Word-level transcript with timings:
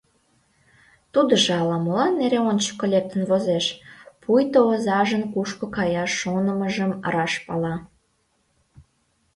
Тудыжо 1.13 1.51
ала-молан 1.61 2.13
эре 2.25 2.39
ончыко 2.49 2.85
лектын 2.93 3.21
возеш, 3.29 3.65
пуйто 4.21 4.59
озажын 4.71 5.23
кушко 5.33 5.65
каяш 5.75 6.11
шонымыжым 6.21 6.91
раш 7.13 7.33
пала. 7.45 7.75